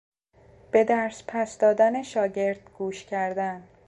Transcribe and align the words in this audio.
به 0.71 0.83
درس 0.83 1.23
پس 1.27 1.57
دادن 1.57 2.03
شاگرد 2.03 2.69
گوش 2.77 3.03
کردن 3.05 3.67